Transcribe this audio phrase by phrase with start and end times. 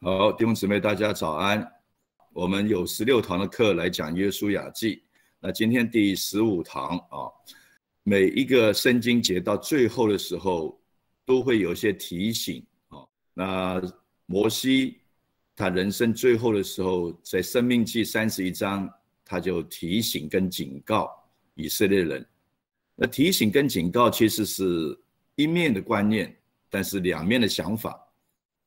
[0.00, 1.68] 好，弟兄姊妹，大家早安。
[2.32, 5.02] 我们有十六堂的课来讲约书亚记。
[5.40, 7.26] 那今天第十五堂啊，
[8.04, 10.80] 每一个圣经节到最后的时候，
[11.26, 12.98] 都会有一些提醒啊。
[13.34, 13.82] 那
[14.26, 15.00] 摩西
[15.56, 18.88] 他人生最后的时候，在生命记三十一章，
[19.24, 21.10] 他就提醒跟警告
[21.54, 22.24] 以色列人。
[22.94, 24.96] 那提醒跟警告其实是
[25.34, 26.32] 一面的观念，
[26.70, 28.00] 但是两面的想法。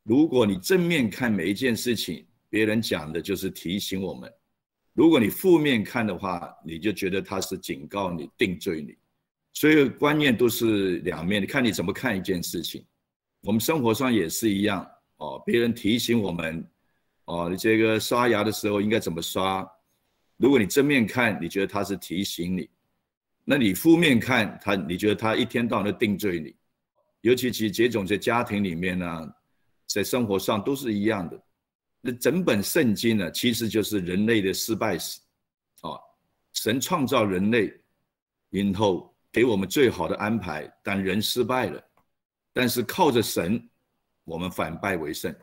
[0.03, 4.27] 如果你正面看每一件事情，别人讲的就是提醒我们；
[4.93, 8.97] 如果你负面看的话，你就觉得他是警告你、定罪你。
[9.53, 12.83] 所以观念都是两面，看你怎么看一件事情。
[13.41, 14.85] 我们生活上也是一样
[15.17, 16.65] 哦，别人提醒我们
[17.25, 19.65] 哦，你这个刷牙的时候应该怎么刷？
[20.37, 22.63] 如果你正面看，你觉得他是提醒你；
[23.45, 26.55] 那你负面看他，你觉得他一天到晚都定罪你。
[27.21, 29.31] 尤其其这种在家庭里面呢。
[29.93, 31.41] 在生活上都是一样的。
[32.01, 35.19] 那整本圣经呢，其实就是人类的失败史
[35.81, 35.99] 啊。
[36.53, 37.73] 神创造人类，
[38.49, 41.81] 然后给我们最好的安排，但人失败了。
[42.51, 43.69] 但是靠着神，
[44.25, 45.33] 我们反败为胜。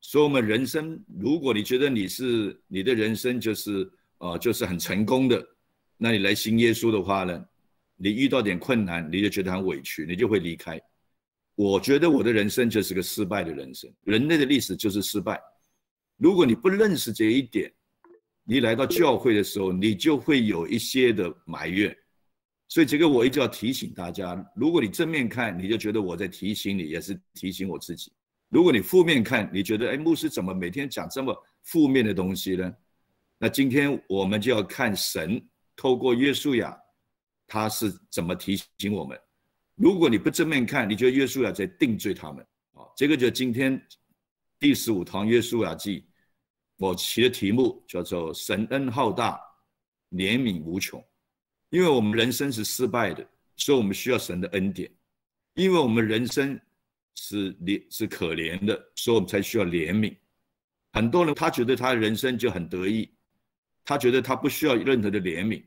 [0.00, 3.88] 所以，我们人生，如果你觉得你是你的人生就是
[4.18, 5.46] 呃就是很成功的，
[5.96, 7.44] 那你来信耶稣的话呢，
[7.96, 10.80] 你遇到点困难，你就觉得很委屈，你就会离开。
[11.62, 15.38] 我觉得我的人生就是个失败的人生，人类的历史就是失败。
[16.16, 17.70] 如果你不认识这一点，
[18.44, 21.94] 你来到教会的时候，你就会有一些的埋怨。
[22.66, 28.10] 所以这个我一直要提醒大家：如果你正面看，你就觉得我在提醒你，也是提醒我自己；
[28.48, 32.74] 如果你负面看，你觉得哎，牧师怎么每天讲这么负面的东西呢？
[33.36, 36.74] 那今天我们就要看神透过约书亚，
[37.46, 39.20] 他是怎么提醒我们。
[39.80, 42.84] 如果你不正面看，你觉得约书亚在定罪他们啊？
[42.94, 43.82] 这个就今天
[44.58, 46.04] 第十五堂约书亚记，
[46.76, 49.40] 我起的题目叫做“神恩浩大，
[50.10, 51.02] 怜悯无穷”。
[51.70, 54.86] 因为我们人生是失败的，所以我们需要神的恩典；
[55.54, 56.60] 因为我们人生
[57.14, 60.14] 是怜是可怜的，所以我们才需要怜悯。
[60.92, 63.10] 很多人他觉得他的人生就很得意，
[63.82, 65.64] 他觉得他不需要任何的怜悯，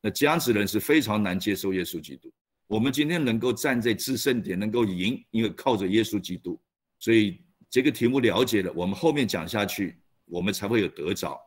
[0.00, 2.32] 那这样子人是非常难接受耶稣基督。
[2.72, 6.58] 我们今天能够站在制胜点，能够赢，因为靠着耶稣基督。
[6.98, 7.38] 所以
[7.68, 11.38] 这个题目了解了，我们后面讲下去，我们才会有得着。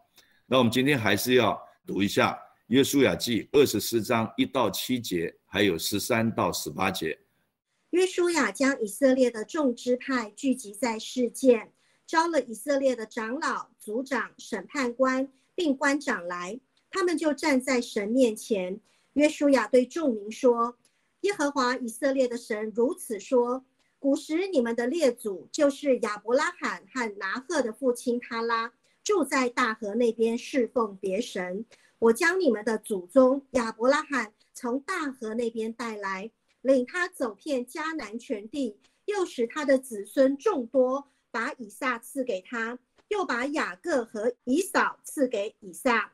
[0.46, 2.34] 那我们今天还是要读一下
[2.68, 7.18] 《约书亚记》二十四章一到七节，还有十三到十八节。
[7.90, 11.72] 约书亚将以色列的众支派聚集在事件，
[12.06, 16.60] 招了以色列的长老、族长、审判官并官长来，
[16.92, 18.80] 他们就站在神面前。
[19.14, 20.78] 约书亚对众民说。
[21.26, 23.66] 耶和华以色列的神如此说：
[23.98, 28.72] 古时你们的列祖就是亚伯拉罕和拿赫的父亲他拉，
[29.04, 31.66] 住在大河那边侍奉别神。
[31.98, 36.30] 我将你们的祖宗亚伯拉罕从大河那边带来，
[36.62, 46.14] 领他走遍迦南全地，又使他的子孙众多，把以撒赐给他，又把雅各和以扫赐给以撒，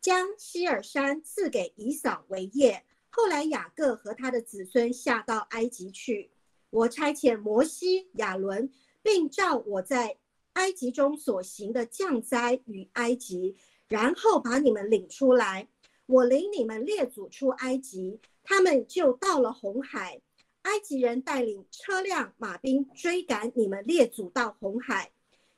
[0.00, 2.82] 将希尔山赐给以扫为业。
[3.16, 6.30] 后来雅各和他的子孙下到埃及去，
[6.68, 8.70] 我差遣摩西、亚伦，
[9.02, 10.18] 并照我在
[10.52, 13.56] 埃及中所行的降灾与埃及，
[13.88, 15.66] 然后把你们领出来。
[16.04, 20.20] 我领你们列祖出埃及，他们就到了红海。
[20.62, 25.10] 埃及人带领车辆、马兵追赶你们列祖到红海，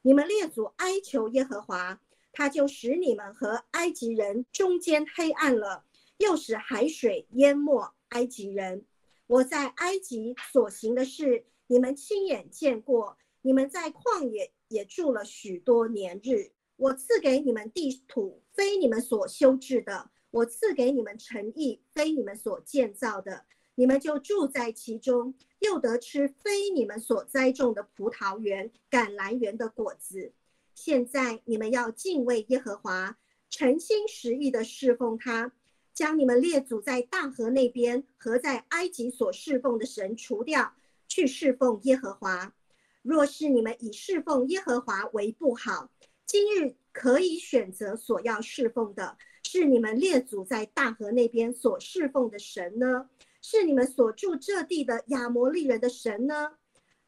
[0.02, 5.82] 你们列祖哀求耶和华，他就使你们和埃及人中间黑暗了。
[6.18, 8.84] 又使海水淹没埃及人。
[9.26, 13.16] 我在埃及所行的事，你们亲眼见过。
[13.42, 16.52] 你们在旷野也住了许多年日。
[16.76, 23.44] 我赐给你们地土，非你们所修治的；我赐给你们城邑，非你们所建造的。
[23.74, 30.32] 你们就住在其中，又得吃非你们所栽种的葡萄园、橄榄园的果子。
[30.74, 33.18] 现在你们要敬畏耶和华，
[33.50, 35.52] 诚心实意的侍奉他。
[35.98, 40.72] 将你们列祖在大河那边和在埃及所侍奉的神除掉，
[41.08, 42.54] 去侍奉耶和华。
[43.02, 45.90] 若是你们以侍奉耶和华为不好，
[46.24, 53.10] 今日可以选择所要侍奉的，是你们列祖在大河那边所侍奉的神呢，
[53.42, 56.52] 是你们所住这地的亚摩利人的神呢？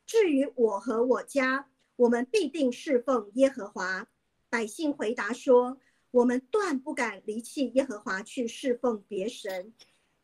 [0.05, 4.09] 至于我和我家，我们必定侍奉耶和华。
[4.49, 5.79] 百姓回答说。
[6.13, 9.73] 我们断不敢离弃耶和华去侍奉别神，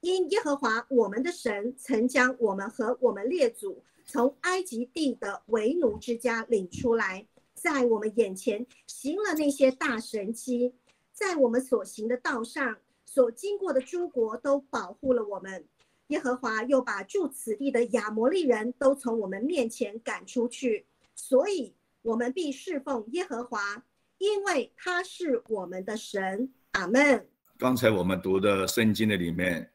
[0.01, 10.75] 因耶和华我们的神曾将我们和我们列祖从埃及地的为奴之家领出来，在我们眼前行了那些大神迹，
[11.13, 15.69] 在我们所行的道上所经过的诸国都保护了我们。
[16.09, 20.87] 耶和华又把住此地的亚摩利人都从我们面前赶出去，
[21.17, 23.85] 所以我们必侍奉耶和华，
[24.19, 26.51] 因为他是我们的神。
[26.73, 27.27] 阿门。
[27.59, 29.71] 刚才我们读的圣经的里面，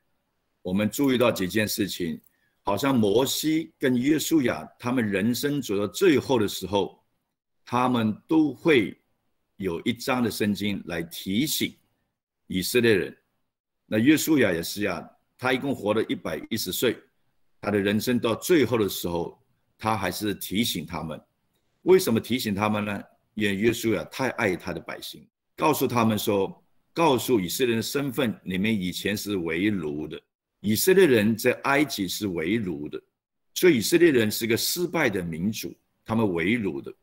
[0.61, 2.19] 我们注意到几件事情，
[2.61, 7.03] 好像摩西跟约书亚他们人生走到最后的时候，
[7.65, 8.95] 他们都会
[9.57, 11.75] 有一章的圣经来提醒
[12.47, 13.17] 以色列人。
[13.88, 15.09] 那约书亚也是呀。
[15.43, 16.95] 他一共活了一百一十岁，
[17.59, 19.43] 他的人生到最后的时候，
[19.75, 21.19] 他还是提醒他们。
[21.81, 23.03] 为什么提醒他们呢？
[23.33, 25.25] 因为约书亚太爱他的百姓，
[25.55, 26.63] 告诉他们说，
[26.93, 30.21] 告诉以色列人的身份：你们以前是为奴的，
[30.59, 33.01] 以色列人在埃及是为奴的，
[33.53, 35.73] 所以以色列人是个失败的民族，
[36.03, 36.93] 他们为奴的。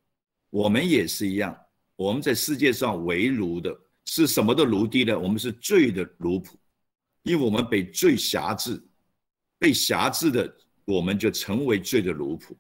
[0.51, 1.57] 我们也是一样，
[1.97, 3.77] 我们在世界上为奴的，
[4.07, 5.19] 是什么的奴隶呢？
[5.19, 6.51] 我们是罪的奴仆。
[7.25, 8.83] 因为我们被罪辖制，
[9.59, 12.57] 被辖制的，我们就成为罪的奴仆。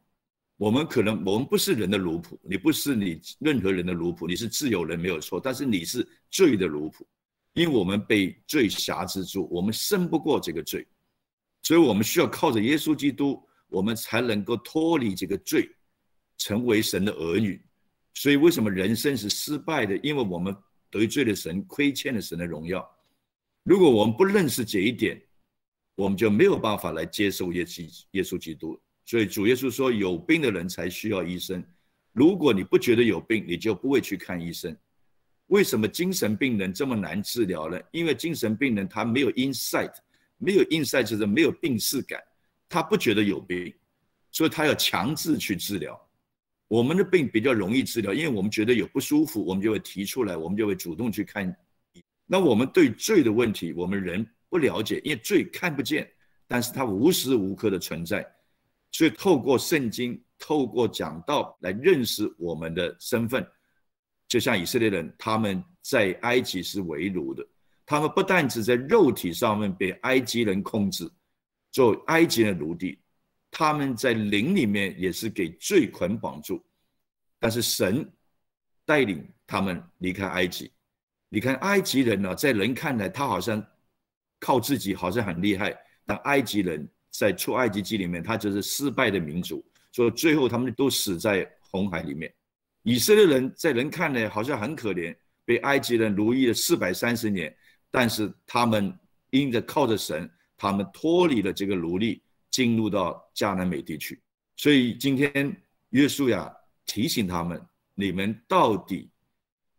[0.58, 7.06] 我们可能，我们不是人的奴仆，你不是你任何人的奴仆，你是自由人没有错，但是你是罪的奴仆。
[7.54, 10.84] 因为我们被罪辖制住，我们胜不过这个罪，
[11.62, 15.70] 所以我们需要靠着耶稣基督，我们才能够脱离这个罪，
[16.36, 17.64] 成为神的儿女。
[18.14, 19.96] 所以为什么人生是失败的？
[19.98, 20.54] 因为我们
[20.90, 22.84] 得罪了神，亏欠了神的荣耀。
[23.62, 25.22] 如果我们不认识这一点，
[25.94, 28.80] 我们就没有办法来接受耶稣耶稣基督。
[29.08, 31.64] 所以主耶稣说，有病的人才需要医生。
[32.12, 34.76] 如果你不觉得有病，你就不会去看医生。
[35.46, 37.80] 为什么精神病人这么难治疗呢？
[37.90, 39.94] 因为精神病人他没有 insight，
[40.36, 42.22] 没有 insight 就是没有病视感，
[42.68, 43.72] 他不觉得有病，
[44.30, 45.98] 所以他要强制去治疗。
[46.68, 51.56] 我们的病比较容易治疗，因为我们觉得有不舒服，我们就会提出来，我们就会主动去看。
[52.26, 56.06] 那我们对罪的问题，我们人不了解，因为罪看不见，
[56.46, 58.22] 但是它无时无刻的存在，
[58.90, 63.46] 所以透过圣经，透过讲道来认识我们的身份。
[64.26, 67.46] 就像以色列人，他们在埃及是为奴的，
[67.86, 71.10] 他们不但只在肉体上面被埃及人控制，
[71.70, 72.98] 做埃及的奴隶，
[73.50, 76.62] 他们在灵里面也是给罪捆绑住。
[77.38, 78.06] 但是神
[78.84, 80.70] 带领他们离开埃及。
[81.30, 83.64] 你看埃及人呢，在人看来，他好像
[84.40, 85.74] 靠自己，好像很厉害。
[86.04, 86.86] 但埃及人
[87.18, 92.32] 在出埃及记里面，他就是失败的民族，所以最后他们都死在红海里面。
[92.84, 95.12] 以色列人在人看来好像很可怜，
[95.44, 97.52] 被埃及人奴役了四百三十年，
[97.90, 98.96] 但是他们
[99.30, 102.22] 因着靠着神，他们脱离了这个奴隶，
[102.52, 104.20] 进入到迦南美地区。
[104.56, 105.60] 所以今天
[105.90, 106.48] 约书亚
[106.86, 107.60] 提醒他们：
[107.94, 109.10] 你们到底？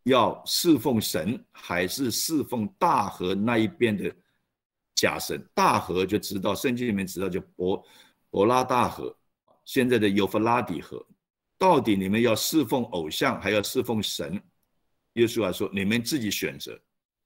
[0.04, 4.10] 要侍奉神还是侍奉大河那一边的
[5.00, 5.42] 假神？
[5.54, 7.82] 大河就知道，圣经里面知道就伯
[8.28, 9.16] 伯拉大河，
[9.64, 11.04] 现在的尤弗拉底河。
[11.56, 14.38] 到底你们要侍奉偶像，还要侍奉神？
[15.14, 16.78] 耶稣啊说：“你们自己选择。”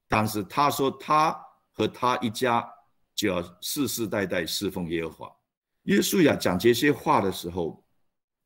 [0.07, 1.37] 但是他说他
[1.73, 2.65] 和他一家
[3.13, 5.35] 就要世世代代侍奉耶和华。
[5.83, 7.83] 耶稣呀讲这些话的时候，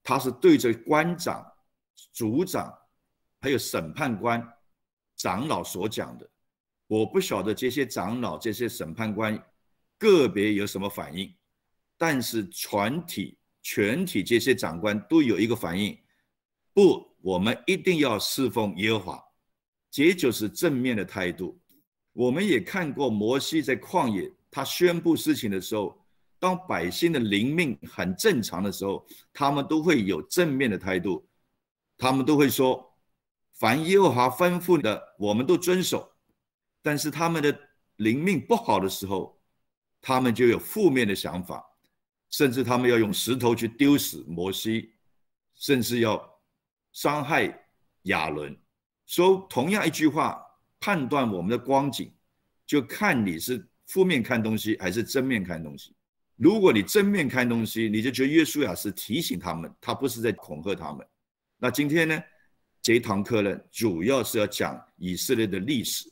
[0.02, 1.46] 他是对着官长、
[2.12, 2.74] 族长。
[3.42, 4.46] 还有审判官、
[5.16, 6.30] 长老所讲的，
[6.90, 9.40] 我不晓得这些长老、这些审判官
[10.00, 11.32] 个别有什么反应，
[12.00, 15.96] 但是全体、全体这些长官都有一个反应：
[16.74, 19.24] 不，我们一定要侍奉耶和华，
[19.92, 21.62] 这就是正面的态度。
[22.12, 25.96] 我们也看过摩西在旷野，他宣布事情的时候，
[26.40, 31.24] 当百姓的灵命很正常的时候，他们都会有正面的态度，
[32.00, 32.84] 他们都会说。
[33.54, 36.00] 凡耶和华吩咐的，我们都遵守；
[36.82, 37.58] 但是他们的
[37.98, 39.40] 灵命不好的时候，
[40.02, 41.64] 他们就有负面的想法，
[42.30, 44.94] 甚至他们要用石头去丢死摩西，
[45.56, 46.22] 甚至要
[46.94, 47.54] 伤害
[48.04, 48.58] 亚伦。
[49.06, 50.42] 说同样一句话，
[50.80, 52.14] 判断我们的光景，
[52.66, 55.94] 就看你是负面看东西还是正面看东西。
[56.38, 61.06] 如果你正面看东西，你就觉得约书亚是提醒他们，他不是在恐吓他们。
[61.58, 62.24] 那今天呢？
[62.82, 66.10] 这一堂课呢，主要是要讲以色列的历史，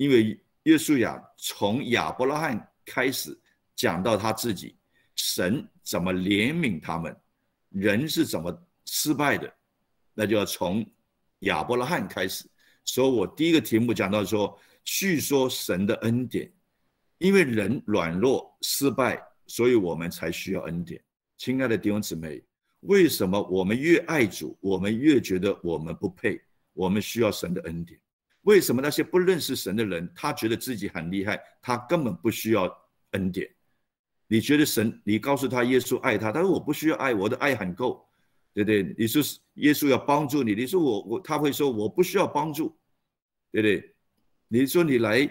[0.00, 3.38] 因为约书亚从亚伯拉罕开始
[3.76, 4.74] 讲到他自己，
[5.14, 7.14] 神怎么怜悯他们，
[7.68, 9.54] 人是怎么失败的，
[10.14, 10.82] 那就要从
[11.40, 12.48] 亚伯拉罕开始。
[12.82, 16.50] 所以我第一个题目讲到说，叙说神的恩典，
[17.18, 20.98] 因为人软弱失败，所以我们才需要恩典。
[21.36, 22.42] 亲爱的弟兄姊妹，
[22.80, 26.40] 为什么我们越爱主，我们越觉得我们不配，
[26.72, 28.00] 我们需要神的恩典？
[28.42, 32.74] 为什么那些不认识神的人，他觉得自己很厉害，他根本不需要
[33.10, 33.48] 恩典？
[34.26, 38.08] 你觉得神，你告诉他耶稣爱他，他说我不需要爱，我的爱很够，
[38.54, 38.94] 对不对？
[38.96, 39.22] 你说
[39.54, 42.74] 耶稣要帮助你，你说我我他会说我不需要帮助，
[43.50, 43.94] 对不对？
[44.48, 45.28] 你说你来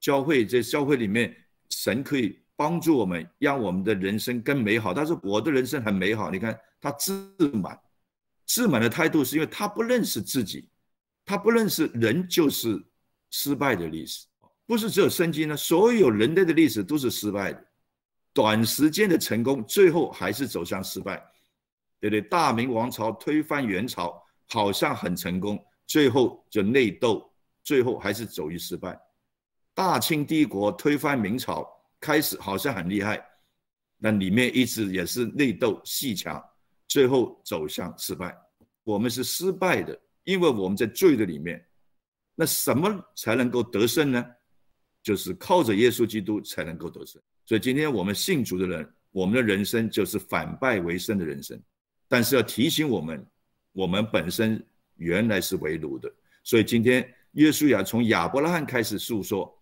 [0.00, 1.36] 教会，在教会里面，
[1.68, 4.94] 神可以帮助我们，让我们的人生更美好。
[4.94, 7.12] 他说我的人生很美好，你看他自
[7.54, 7.78] 满，
[8.46, 10.68] 自满的态度是因为他不认识自己。
[11.24, 12.82] 他不认识人就是
[13.30, 14.26] 失败的历史，
[14.66, 17.64] 不是只有圣经呢，所有人类的历史都是失败的，
[18.32, 21.16] 短时间的成功，最后还是走向失败，
[22.00, 22.20] 对不对？
[22.20, 29.00] 大明王朝推翻元朝，好像很成功，最后就内斗，最后还是走于失败。
[29.74, 31.66] 大清帝国推翻明朝，
[32.00, 33.24] 开始好像很厉害，
[33.96, 36.42] 那里面一直也是内斗戏强，
[36.88, 38.36] 最后走向失败。
[38.82, 39.98] 我们是失败的。
[40.24, 41.64] 因为我们在罪的里面，
[42.34, 44.24] 那什么才能够得胜呢？
[45.02, 47.20] 就是靠着耶稣基督才能够得胜。
[47.44, 51.60] 所以今天我们信主的人，我们的人生就是反败为胜的人生。
[52.06, 53.26] 但是要提醒我们，
[53.72, 54.64] 我们本身
[54.96, 56.08] 原来是为奴的。
[56.44, 57.02] 所以今天
[57.32, 59.52] 耶稣亚从亚伯拉罕开始诉说，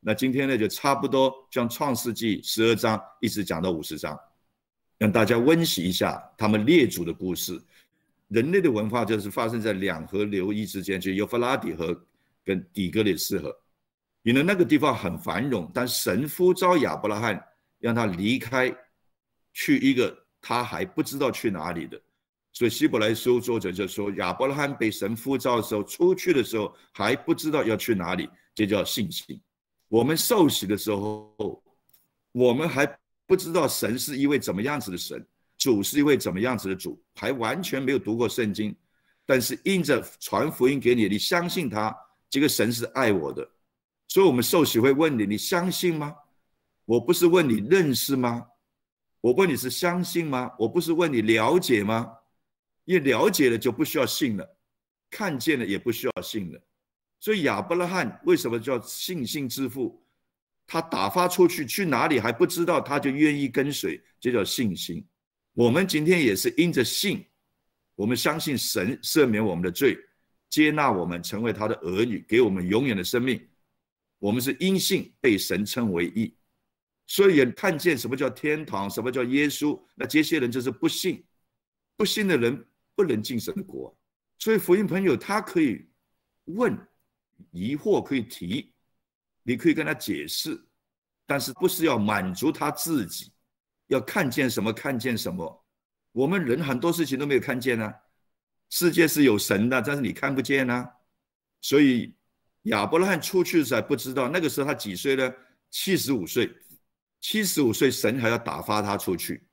[0.00, 4.18] 那今天呢就差不多将创世纪十二章一直讲到五十章，
[4.98, 7.62] 让大家温习一下他们列祖的故事。
[8.32, 11.94] 人类的文化就是发生在两河流域之间，就幼发拉底河
[12.42, 13.54] 跟底格里斯河。
[14.22, 17.44] 因为那个地方很繁荣，但神呼召亚伯拉罕，
[17.78, 18.74] 让他离开，
[19.52, 22.00] 去一个他还不知道去哪里的。
[22.52, 29.38] 所以希伯来书作者就说，亚伯拉罕被神呼召的时候，出去的时候还不知道要去哪里，这叫信心。
[29.88, 31.62] 我们受洗的时候，
[32.32, 32.86] 我们还
[33.26, 35.26] 不知道神是一位怎么样子的神。
[35.62, 37.00] 主是一位怎么样子的主？
[37.14, 38.74] 还完全没有读过圣经，
[39.24, 41.96] 但是因着传福音给你，你相信他，
[42.28, 43.48] 这个神是爱我的，
[44.08, 46.12] 所以我们受洗会问你：你相信吗？
[46.84, 48.44] 我不是问你认识吗？
[49.20, 50.50] 我问你是相信吗？
[50.58, 52.12] 我不是问你了解吗？
[52.84, 54.56] 因为了解了就不需要信了，
[55.08, 56.60] 看见了也不需要信了。
[57.20, 60.04] 所以亚伯拉罕为什么叫信心之父？
[60.66, 65.06] 他打发出去去哪里还不知道，他就愿意跟随，这叫信心。
[65.54, 67.24] 我们今天也是因着信，
[67.94, 69.98] 我们相信神赦免我们的罪，
[70.48, 73.46] 接纳我们成为他的儿女，给我们永远的生命。
[74.18, 76.34] 我们是因信被神称为义，
[77.06, 79.78] 所以也看见什么叫天堂，什么叫耶稣。
[79.94, 81.22] 那这些人就是不信，
[81.96, 83.94] 不信的人不能进神的国。
[84.38, 85.86] 所以福音朋友他可以
[86.44, 86.78] 问
[87.50, 88.72] 疑惑，可以提，
[89.42, 90.58] 你可以跟他解释，
[91.26, 93.31] 但是不是要满足他自己。
[93.86, 94.72] 要看见什么？
[94.72, 95.64] 看见什么？
[96.12, 97.92] 我们人很多事情都没有看见呢。
[98.70, 100.88] 世界是有神的，但是你看不见呢。
[101.60, 102.14] 所以
[102.62, 105.34] 亚伯拉罕出去的时候不知道，那个时候他几岁呢？
[105.70, 106.50] 七十五岁。
[107.20, 109.46] 七十五岁，神还要打发他出去。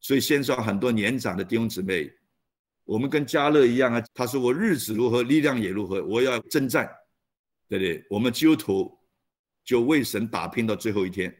[0.00, 2.10] 所以线上很多年长的弟兄姊妹，
[2.84, 4.02] 我们跟加勒一样啊。
[4.14, 6.90] 他说：“我日子如何，力量也如何，我要征战，
[7.68, 8.98] 对不对？”我们基督徒
[9.62, 11.36] 就为神打拼到最后一天，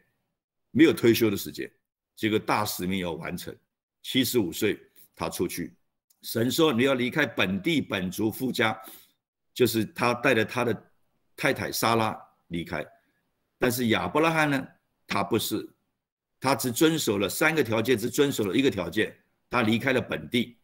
[0.69, 1.69] 没有退休的时间。
[2.15, 3.55] 这个大使命要完成，
[4.01, 4.79] 七十五岁
[5.15, 5.75] 他出去，
[6.21, 8.79] 神说你要离开本地本族富家，
[9.53, 10.91] 就是他带着他的
[11.35, 12.17] 太太莎拉
[12.47, 12.85] 离开，
[13.57, 14.67] 但是亚伯拉罕呢，
[15.07, 15.67] 他不是，
[16.39, 19.15] 他只遵守了三个条件，只遵守了一个条件，
[19.49, 20.57] 他离开了本地，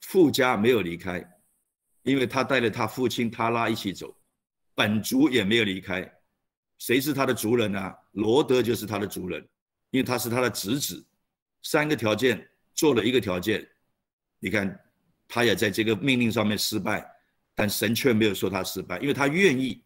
[0.00, 1.24] 富家没有离开，
[2.02, 4.16] 因为他带着他父亲塔拉一起走，
[4.74, 6.10] 本族也没有离开，
[6.78, 7.94] 谁是他的族人呢？
[8.12, 9.46] 罗德就是他的族人。
[9.90, 11.04] 因为他是他的侄子，
[11.62, 13.66] 三个条件做了一个条件，
[14.38, 14.78] 你看
[15.28, 17.08] 他也在这个命令上面失败，
[17.54, 19.82] 但神却没有说他失败，因为他愿意。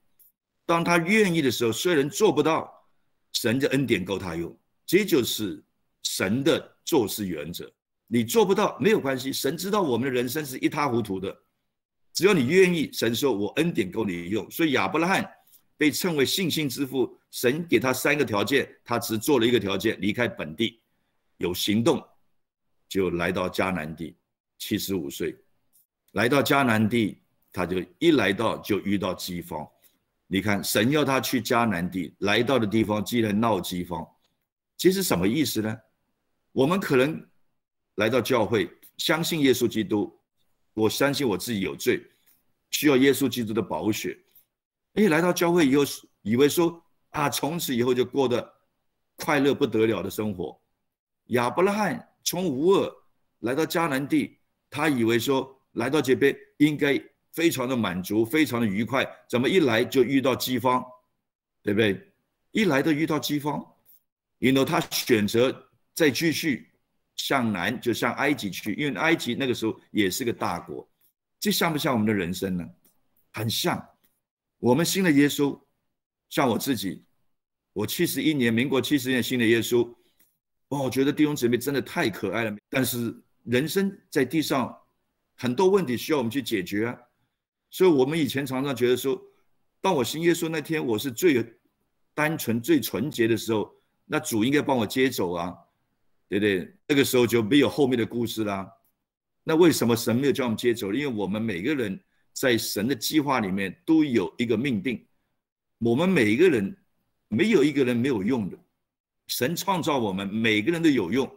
[0.67, 2.73] 当他愿意的时候，虽然做不到，
[3.33, 5.63] 神的恩典够他用，这就是
[6.03, 7.71] 神的做事原则。
[8.07, 11.37] 你做不到没有关系，神知道我们的人生是一塌糊涂的，
[12.13, 14.51] 只要你愿意，神说我恩典够你用。
[14.51, 15.31] 所以亚伯拉罕。
[15.81, 20.79] 被称为信心之父，神给他三个条件，他只做了一个条件，离开本地，
[21.39, 22.07] 有行动，
[22.87, 24.15] 就来到迦南地。
[24.59, 25.35] 七十五岁，
[26.13, 29.67] 来到迦南地，他就一来到就遇到饥荒。
[30.27, 34.07] 你看，神要他去迦南地，来到的地方竟然闹饥荒，
[34.77, 35.75] 这是什么意思呢？
[36.53, 37.27] 我们可能
[37.95, 40.15] 来到教会，相信耶稣基督，
[40.75, 42.07] 我相信我自己有罪，
[42.71, 44.19] 需要耶稣基督的宝血。
[44.95, 45.85] 哎，来到教会以后，
[46.23, 48.53] 以为说啊，从此以后就过得
[49.17, 50.61] 快乐不得了的生活。
[51.27, 52.93] 亚伯拉罕从无二
[53.41, 57.01] 来到迦南地，他以为说来到这边应该
[57.33, 60.85] 非常的满足，非常的愉快，怎么一来就遇到饥荒，
[61.63, 62.13] 对不对？
[62.51, 63.65] 一来就遇到饥荒，
[64.39, 66.69] 然后他选择再继续
[67.15, 70.87] 向南，就向埃及去，因为埃及那个时候也是个大国。
[71.39, 72.69] 这像不像我们的人生呢？
[73.33, 73.81] 很像。
[74.61, 75.59] 我们信了耶稣，
[76.29, 77.03] 像我自己，
[77.73, 79.93] 我七十一年，民国七十年信了耶稣。
[80.69, 82.55] 哇，我觉得弟兄姊妹真的太可爱了。
[82.69, 83.13] 但是
[83.45, 84.77] 人生在地上
[85.35, 86.97] 很多问题需要我们去解决啊。
[87.71, 89.21] 所以我们以前常常觉得说，
[89.81, 91.45] 当我信耶稣那天，我是最
[92.15, 93.75] 单纯、最纯洁的时候，
[94.05, 95.57] 那主应该帮我接走啊，
[96.29, 96.77] 对不对？
[96.87, 98.71] 那个时候就没有后面的故事啦。
[99.43, 100.93] 那为什么神没有叫我们接走？
[100.93, 101.99] 因为我们每个人
[102.41, 105.07] 在神的计划里面都有一个命定，
[105.77, 106.75] 我们每一个人
[107.29, 108.59] 没有一个人没有用的。
[109.27, 111.31] 神创造我们每个人都有用，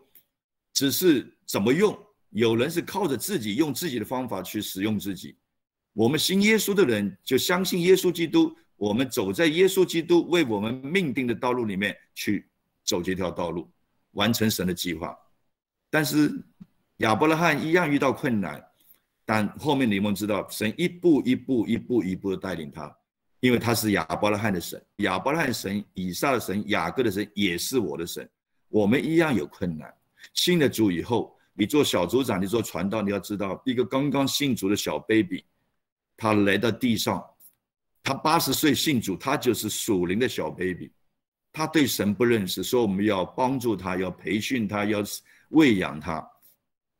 [0.71, 1.93] 只是怎么用？
[2.29, 5.35] 有人是靠着自己用自己的方法去使用自己。
[5.91, 12.47] 我们信耶稣的人就相信耶稣基督，我们走在耶稣基督为我们命定的道路里面去
[12.85, 13.69] 走这条道路，
[14.11, 15.13] 完成神的计划。
[15.89, 16.31] 但是。
[16.97, 18.63] 亚伯拉罕一样遇到困难，
[19.25, 22.93] 但后面你们知道，神一步一步、一步一步的带领他，
[23.39, 28.29] 因为他是亚伯拉罕的神，亚伯拉罕神、以撒的神、雅各的神也是我的神。
[28.67, 29.93] 我们一样有困难。
[30.33, 35.45] 信了主以后，你做小组长，你做传道，你要知道，一个刚刚信主的小 baby，
[36.17, 37.23] 他来到地上，
[38.01, 40.91] 他八十岁信主，他就是属灵的小 baby，
[41.51, 45.01] 他对神不认识，说我们要帮助他，要培训他，要
[45.49, 46.27] 喂养他。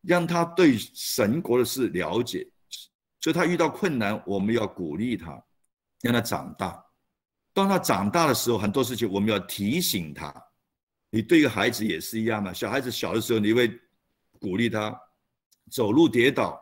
[0.04, 2.48] 让他对神国的事了解，
[3.20, 5.42] 所以他遇到困难，我们要鼓励他，
[6.02, 6.84] 让他长大。
[7.54, 10.34] 当他长大的时候，很多事情我们要提醒他。
[11.10, 12.52] 你对一个孩子也是一样嘛？
[12.52, 13.72] 小孩子小的时候，你会
[14.40, 15.00] 鼓励他
[15.70, 16.60] 走路跌倒，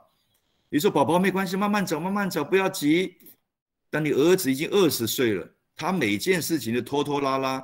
[0.69, 3.17] 你说宝宝没关系，慢慢走，慢慢走，不要急。
[3.89, 7.63] 但你儿子已经二十岁了，他每件事情都拖拖拉拉，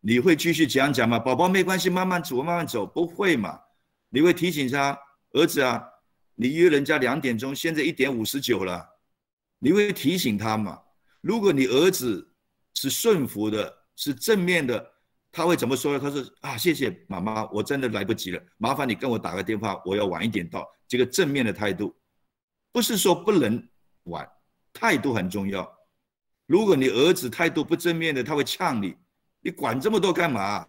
[0.00, 1.18] 你会继续讲讲吗？
[1.18, 3.58] 宝宝没关系，慢慢走，慢慢走，不会嘛？
[4.14, 4.98] 你会提醒他
[5.30, 5.82] 儿子啊，
[6.34, 8.86] 你约人家两点钟，现在一点五十九了，
[9.58, 10.78] 你会提醒他嘛？
[11.22, 12.34] 如果你儿子
[12.74, 14.92] 是顺服的，是正面的，
[15.32, 15.98] 他会怎么说呢？
[15.98, 20.68] 他说啊，谢谢妈妈，我真的来不及了，麻烦你跟我打个电话，我要晚一点到。
[20.86, 21.96] 这个正面的态度，
[22.70, 23.66] 不是说不能
[24.02, 24.28] 晚，
[24.74, 25.66] 态度很重要。
[26.44, 28.94] 如果你儿子态度不正面的，他会呛你，
[29.40, 30.68] 你管这么多干嘛？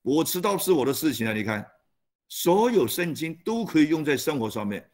[0.00, 1.66] 我迟到是我的事情啊，你看。
[2.34, 4.90] 所有圣经都可以用在生活上面，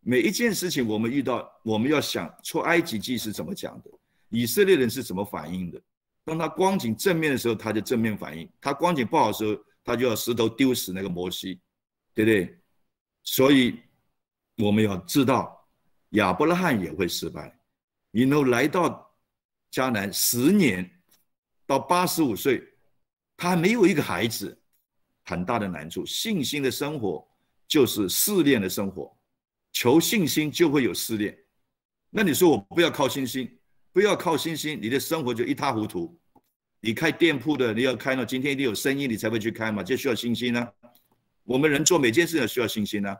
[0.00, 3.90] 每一件事情我们遇到，我们要想出埃及记是怎么讲的，
[4.30, 5.78] 以色列人是怎么反应的。
[6.24, 11.60] 当他光景正面的时候，他就正面反应；他光景不好的时候，他就要石头丢死那个摩西，
[12.14, 12.58] 对不对？
[13.24, 13.78] 所以
[14.56, 15.68] 我们要知道，
[16.12, 17.54] 亚伯拉罕也会失败，
[18.10, 19.14] 然后来到
[19.70, 20.90] 迦南十年，
[21.66, 22.66] 到八十五岁，
[23.36, 24.56] 他还没有一个孩子。
[25.30, 27.24] 很大的难处，信心的生活
[27.68, 29.16] 就是试炼的生活，
[29.72, 31.38] 求信心就会有试炼。
[32.10, 33.48] 那你说我不要靠信心，
[33.92, 36.18] 不要靠信心，你的生活就一塌糊涂。
[36.80, 40.68] 你开店铺的，你要开呢，今天一定有生意，你才会去开嘛，这需要信心呢。
[41.44, 43.14] 我们人做每件事情需要信心呢。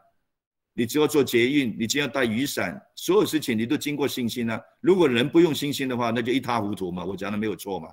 [0.73, 4.59] 你只要做捷运，你只要带雨伞，所有事情你都经过信心呢。
[4.81, 7.05] 如果人不用信心的话，那就一塌糊涂嘛。
[7.05, 7.89] 我讲的没有错嘛。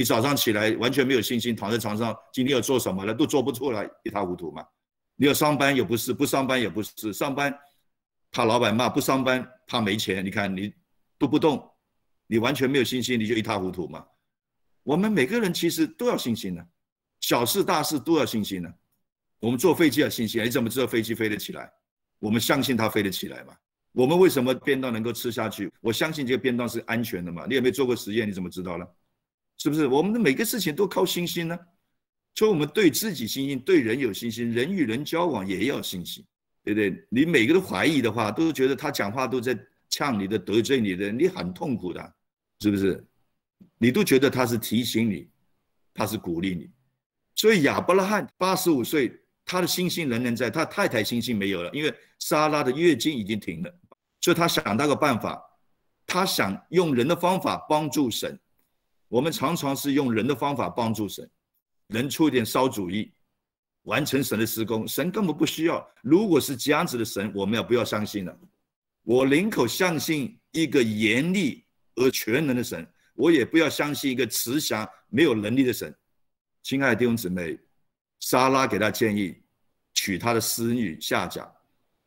[0.00, 4.64] 你早上起来完全没有信心，躺在床上，今天要做什么了都做不出来，一塌糊涂嘛。
[5.14, 7.54] 你要上班也不是，不上班也不是，上班
[8.32, 10.24] 怕老板骂，不上班怕没钱。
[10.24, 10.72] 你看你
[11.18, 11.70] 都不动，
[12.26, 14.02] 你完全没有信心，你就一塌糊涂嘛。
[14.84, 16.66] 我们每个人其实都要信心的，
[17.20, 18.74] 小事大事都要信心的。
[19.38, 21.70] 我们坐飞机要信心，你怎么知道飞机飞得起来？
[22.20, 23.54] 我们相信它飞得起来嘛。
[23.92, 25.70] 我们为什么便当能够吃下去？
[25.82, 27.44] 我相信这个便当是安全的嘛。
[27.46, 28.26] 你有没有做过实验？
[28.26, 28.96] 你怎么知道了？
[29.62, 31.58] 是不是我们的每个事情都靠信心呢？
[32.34, 36.24] 所以我们对自己信心，对人有信心，人与人交往也要信心，
[36.64, 37.06] 对不对？
[37.10, 39.54] 你每个都怀疑的话，都觉得他讲话都在
[39.90, 42.14] 呛你的、得罪你的，你很痛苦的，
[42.60, 43.04] 是不是？
[43.76, 45.28] 你都觉得他是提醒你，
[45.92, 46.70] 他是鼓励你。
[47.34, 49.12] 所以亚伯拉罕八十五岁，
[49.44, 53.78] 他的信心仍然在，他太太信心没有了，因为莎拉的月经已经停了，
[54.22, 55.38] 所以他想到个办法，
[56.06, 58.40] 他想用人的方法帮助神。
[59.10, 61.28] 我们常常是用人的方法帮助神，
[61.88, 63.12] 人出一点馊主意，
[63.82, 65.84] 完成神的施工，神根本不需要。
[66.00, 68.38] 如果是这样子的神，我们要不要相信了？
[69.02, 71.64] 我宁可相信一个严厉
[71.96, 75.92] 而全能的神，我也不要相信一个慈祥没有能力的神。
[76.62, 77.58] 亲爱的弟兄姊妹，
[78.20, 79.34] 莎拉给他建议，
[79.92, 81.52] 娶他的私女夏甲，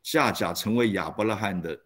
[0.03, 1.77] 夏甲成为亚伯拉罕的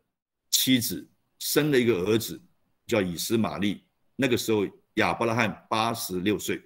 [0.51, 2.39] 妻子，生了一个儿子，
[2.85, 3.83] 叫以斯玛利。
[4.15, 6.61] 那个时候亚伯拉罕八十六岁。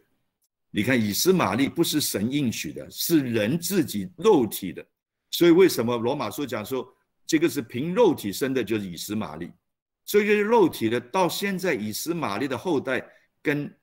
[0.69, 4.85] 你看以斯玛利不是神应许的，是人自己肉体的。
[5.29, 6.85] 所以为什么罗马书讲说
[7.25, 9.51] 这个是凭肉体生的，就是以斯玛利。
[10.05, 13.05] 所以就是肉体的，到现在以斯玛利的后代
[13.41, 13.73] 跟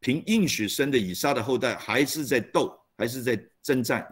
[0.00, 4.06] 凭应许生的以撒的后代还是在斗，还是在征战。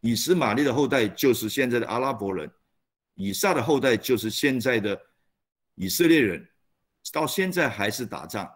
[0.00, 2.50] 以斯玛利的后代就是现在的阿拉伯人，
[3.14, 5.00] 以撒的后代就是现在的
[5.76, 6.46] 以色列人，
[7.12, 8.48] 到现在还是打仗。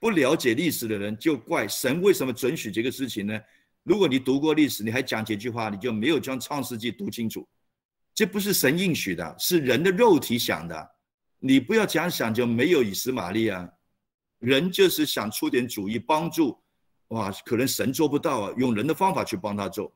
[0.00, 3.38] 不了解历史的人就怪神为什么准许这个事情呢？
[3.82, 7.46] 如果你读过历史，你还讲几句话，你就没有将创世纪读清楚。
[8.14, 10.90] 这不是神应许的，是人的肉体想的。
[11.38, 13.68] 你不要讲想就没有以斯玛利啊，
[14.38, 16.58] 人就是想出点主意帮助，
[17.08, 19.94] 哇，可能神做不到啊，用人的方法去帮他做。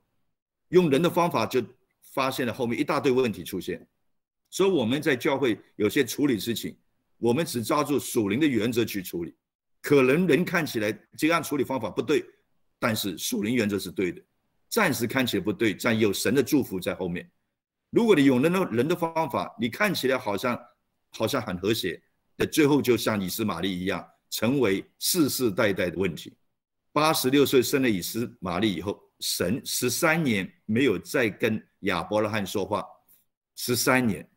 [0.69, 1.63] 用人的方法就
[2.03, 3.87] 发现了后面一大堆问题出现，
[4.51, 6.77] 所以我们在教会有些处理事情，
[7.19, 9.35] 我们只抓住属灵的原则去处理。
[9.85, 12.25] 可能人看起来这样处理方法不对，
[12.79, 14.23] 但是属灵原则是对的。
[14.71, 17.31] 暂时看起来不对，但有神的祝福在后面。
[17.91, 20.59] 如果你用人的人的方法，你看起来好像
[21.11, 22.03] 好像很和谐，
[22.35, 26.35] 那最后就像以斯玛利一样，成为世世代代的问题。
[26.91, 28.99] 八十六岁生了以斯玛利以后。
[29.21, 32.85] 神十三年没有再跟亚伯拉罕说话，
[33.55, 34.29] 十三年，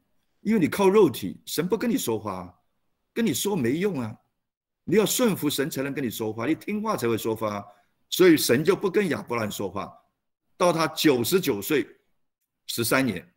[0.41, 2.55] 因为你靠肉体，神不跟你说话，
[3.11, 4.15] 跟你说没用啊，
[4.89, 7.61] 你要顺服神才能跟你说话，你听话才会说话，
[8.09, 9.91] 所以神就不跟亚伯拉罕说话。
[10.55, 11.85] 到他九十九岁，
[12.67, 13.27] 十三年，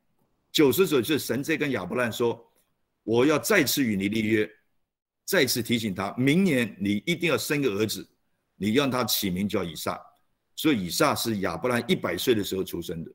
[0.52, 2.40] 九十九岁，神在跟亚伯拉罕说
[3.02, 4.48] ：“我要再次与你立约，
[5.24, 8.08] 再次提醒他，明年你一定要生个儿子，
[8.54, 10.00] 你让他起名叫以撒。”
[10.54, 13.10] 所以以撒是亚伯兰一百岁的时候出生的，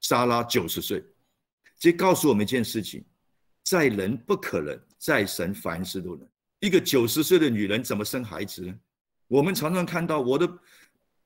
[0.00, 1.04] 莎拉九十岁，
[1.76, 3.04] 这告诉我们一件事情：
[3.64, 6.28] 在人不可能，在神凡事都能。
[6.60, 8.74] 一个九十岁的女人怎么生孩子呢？
[9.26, 10.48] 我们常常看到我的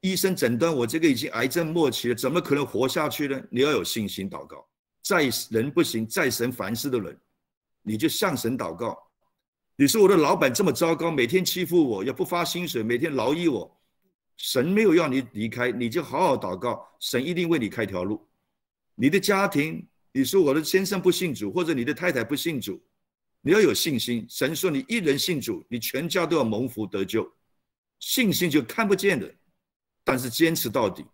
[0.01, 3.43] 医生诊断我这个已经癌症末期了，怎么可能活下去呢？
[3.51, 4.65] 你要有信心祷告，
[5.03, 7.19] 在人不行，在神凡事的人，
[7.83, 8.97] 你就向神祷告。
[9.77, 13.77] 你说我的老板这么糟糕，每天欺负我，也不发薪水，每天劳役我。
[14.37, 18.25] 神没有要你离开，你就好好祷告，神一定为你开条路。
[18.95, 22.81] 你的家庭，你说我的先生不信主，或者你的太太不信主，
[23.47, 24.27] 你要有信心。
[24.27, 27.31] 神说你一人信主，你全家都要蒙福得救。
[28.01, 29.33] 信心就看不见的，
[30.03, 31.05] 但是坚持到底。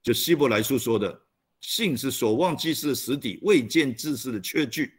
[0.00, 1.20] 就希伯来书说的，
[1.60, 4.92] 信是所望之事的实底，未见之事的确据。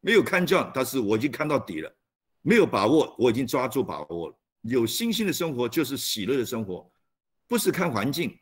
[0.00, 1.94] 没有看见，但是我已经看到底了。
[2.40, 4.38] 没有把握，我已经抓住把握了。
[4.62, 6.90] 有信心的生活就是喜乐的生活，
[7.46, 8.34] 不是看环境。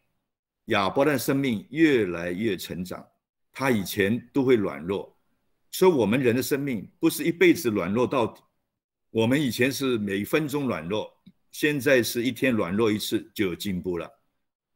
[0.67, 3.05] 亚伯的生命越来越成长，
[3.53, 5.16] 他以前都会软弱，
[5.77, 8.43] 所以我们人的生命不是一辈子软弱到底。
[9.11, 11.13] 我们以前是每分钟软弱，
[11.53, 14.11] 现在是一天软弱一次就有进步了。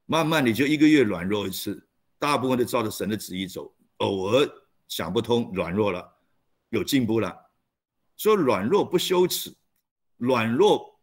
[0.05, 3.75] 慢慢你就一个月软弱一次，大部分都照着神的旨意走。
[3.97, 4.47] 偶尔
[4.89, 6.07] 想不通软弱了，
[6.69, 7.35] 有进步了。
[8.19, 9.51] 说软弱不羞耻，
[10.19, 11.01] 软弱。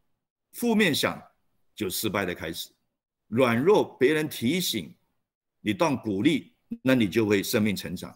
[0.52, 1.20] 负面想
[1.76, 2.70] 就失败的开始，
[3.30, 4.96] 软弱别人提醒
[5.60, 8.16] 你当鼓励，那你就会生命成长。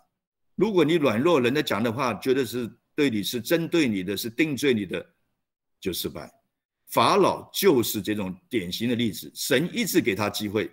[0.61, 5.03] 如果你软弱，人家讲的话觉得是对你是针对你的是定罪你的，
[5.79, 6.31] 就失败。
[6.89, 10.69] 法老就是这种典型的例子，神一直给他机会，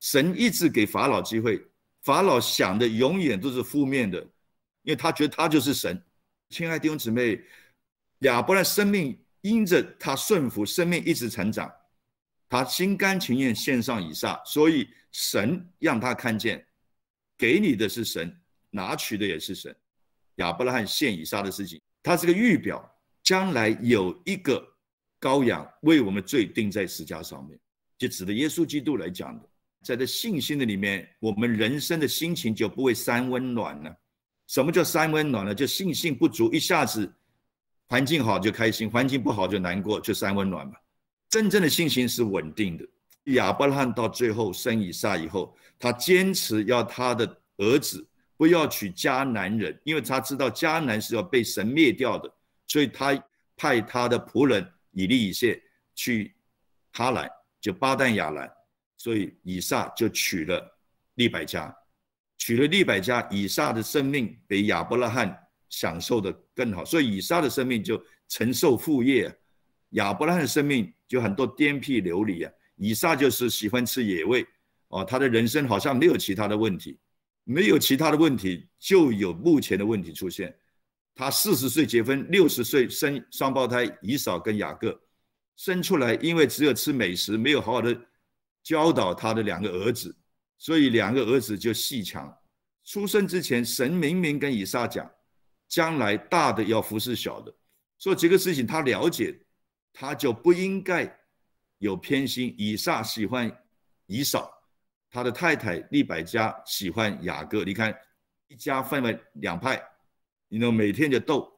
[0.00, 1.66] 神一直给法老机会，
[2.02, 4.20] 法老想的永远都是负面的，
[4.82, 5.98] 因为他觉得他就是神。
[6.50, 7.40] 亲爱的弟兄姊妹，
[8.18, 9.18] 亚伯拉生命。
[9.42, 11.72] 因着他顺服，生命一直成长，
[12.48, 16.66] 他心甘情愿献上以撒，所以神让他看见，
[17.38, 18.36] 给你的是神，
[18.76, 19.74] 拿取的也是神。
[20.36, 22.78] 亚伯拉罕献以撒的事情，他是个预表，
[23.22, 24.62] 将来有一个
[25.18, 27.58] 羔羊为我们罪定在十架上面，
[27.96, 29.48] 就指的耶稣基督来讲的。
[29.82, 33.96] 在这信心的里面，我们人生的心情就不会三温暖了。
[34.48, 35.54] 什么叫三温暖呢？
[35.54, 37.10] 就信心不足，一下子。
[37.88, 40.74] 环境好就开心，环境不好就难过，就三温暖嘛。
[41.28, 42.84] 真正的信心是稳定的。
[43.34, 48.04] 亚伯拉罕到最后生以撒以后，他坚持要他的儿子
[48.36, 52.32] 不要娶迦南人，因为他知道迦南是要被神灭掉的，
[52.66, 53.24] 所以他
[53.56, 55.62] 派他的仆人以利以谢
[55.94, 56.34] 去
[56.92, 57.28] 哈兰，
[57.60, 58.50] 就巴旦亚兰，
[58.96, 60.78] 所以以撒就娶了
[61.14, 61.74] 利百加，
[62.38, 65.42] 娶了利百加，以撒的生命比亚伯拉罕。
[65.68, 69.30] 享受的更好，所以以撒的生命就承受父业，
[69.90, 72.52] 亚伯拉罕的生命就很多颠沛流离啊。
[72.76, 74.46] 以撒就是喜欢吃野味，
[74.88, 76.96] 哦，他的人生好像没有其他的问题。
[77.48, 80.52] 没有其他的问题，就有目前的问题出现。
[81.14, 85.00] 他四十岁结婚，六十岁生双胞胎以扫跟雅各，
[85.56, 87.96] 生出来因为只有吃美食，没有好好的
[88.64, 90.14] 教导他的两个儿子，
[90.58, 92.36] 所以两个儿子就戏强。
[92.84, 95.08] 出生之前，神明明跟以撒讲，
[95.68, 97.54] 将来大的要服侍小的，
[97.96, 99.40] 所以这个事情他了解，
[99.92, 101.16] 他就不应该
[101.78, 102.52] 有偏心。
[102.58, 103.50] 以撒喜欢
[104.06, 104.52] 以扫。
[105.10, 107.94] 他的太太利百加喜欢雅各，你看
[108.48, 109.82] 一家分为两派，
[110.48, 111.50] 你呢每天就斗，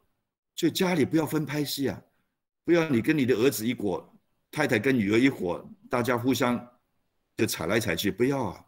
[0.54, 2.00] 所以家里不要分派系啊，
[2.64, 4.08] 不要你跟你的儿子一伙，
[4.50, 6.58] 太太跟女儿一伙，大家互相
[7.36, 8.64] 就踩来踩去，不要啊。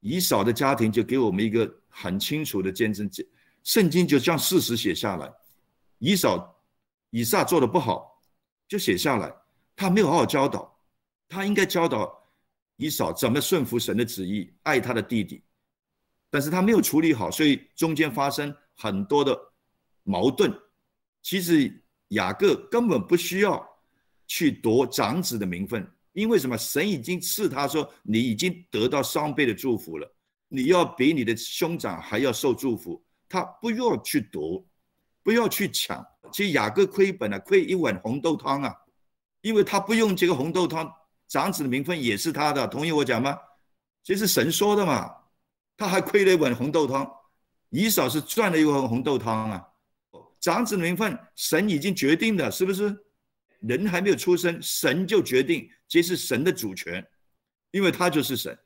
[0.00, 3.10] 以扫的家庭就给我们一个很清楚的见证，
[3.62, 5.30] 圣经就将事实写下来。
[5.98, 6.56] 以扫
[7.10, 8.18] 以撒做的不好，
[8.66, 9.30] 就写下来，
[9.76, 10.80] 他没有好好教导，
[11.28, 12.19] 他应该教导。
[12.80, 15.42] 以扫怎么顺服神的旨意，爱他的弟弟，
[16.30, 19.38] 但是他没有处理好，所以中间发生很多的
[20.02, 20.50] 矛盾。
[21.20, 23.62] 其实雅各根本不需要
[24.26, 26.56] 去夺长子的名分，因为什么？
[26.56, 30.10] 神已经赐他说，你已经得到双倍的祝福了，
[30.48, 33.04] 你要比你的兄长还要受祝福。
[33.28, 34.64] 他不要去夺，
[35.22, 36.02] 不要去抢。
[36.32, 38.74] 其实雅各亏本了，亏一碗红豆汤啊，
[39.42, 40.90] 因为他不用这个红豆汤。
[41.30, 43.38] 长子的名分也是他的，同意我讲吗？
[44.02, 45.08] 其实神说的嘛，
[45.76, 47.08] 他还亏了一碗红豆汤，
[47.68, 49.64] 以扫是赚了一碗红豆汤啊。
[50.40, 52.96] 长子的名分，神已经决定的，是不是？
[53.60, 57.06] 人还没有出生，神就决定，这是神的主权，
[57.70, 58.58] 因为他就是神，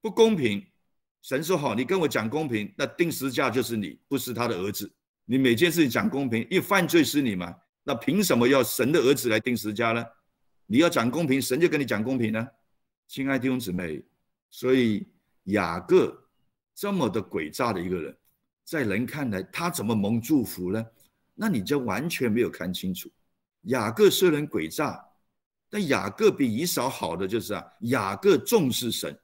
[0.00, 0.64] 不公平。
[1.22, 4.88] 神说好，你跟我讲公平，那定时价就是你，不是他的儿子。
[5.24, 10.04] 你每件事情讲公平，因为犯罪是你嘛，那凭什么要神的儿子来定时价呢？
[10.66, 12.48] 你要讲公平，神就跟你讲公平呢，
[13.06, 14.02] 亲爱的弟兄姊妹。
[14.50, 15.06] 所以
[15.44, 16.28] 雅各
[16.74, 18.16] 这么的诡诈的一个人，
[18.64, 20.86] 在人看来，他怎么蒙祝福呢？
[21.34, 23.10] 那你就完全没有看清楚。
[23.62, 25.02] 雅各虽然诡诈，
[25.70, 29.18] 但雅各比以扫好的就是啊，雅各重视神，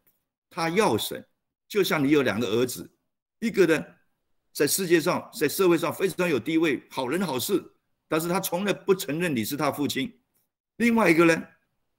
[0.48, 1.24] 他要神。
[1.68, 2.90] 就像你有两个儿子，
[3.40, 3.85] 一个呢
[4.53, 7.62] 在世界上、在社会上非常有地位，好人好事，
[8.09, 10.17] 但是他从来不承认你是他父亲。
[10.78, 11.44] 另外一个呢，